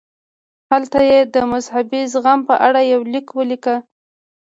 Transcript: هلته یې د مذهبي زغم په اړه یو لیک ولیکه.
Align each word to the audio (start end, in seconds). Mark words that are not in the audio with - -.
هلته 0.71 0.99
یې 1.09 1.19
د 1.33 1.35
مذهبي 1.51 2.01
زغم 2.13 2.39
په 2.49 2.55
اړه 2.67 2.81
یو 2.93 3.01
لیک 3.13 3.27
ولیکه. 3.33 3.75